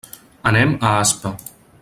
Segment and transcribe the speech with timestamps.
[0.51, 1.35] Anem a Aspa.